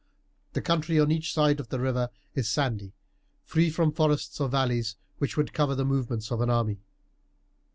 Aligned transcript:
The 0.53 0.63
country 0.63 0.99
on 0.99 1.11
each 1.11 1.31
side 1.31 1.59
of 1.59 1.69
the 1.69 1.79
river 1.79 2.09
is 2.33 2.49
sandy, 2.49 2.95
free 3.43 3.69
from 3.69 3.91
forests 3.91 4.41
or 4.41 4.49
valleys, 4.49 4.95
which 5.19 5.37
would 5.37 5.53
cover 5.53 5.75
the 5.75 5.85
movements 5.85 6.31
of 6.31 6.41
an 6.41 6.49
army. 6.49 6.79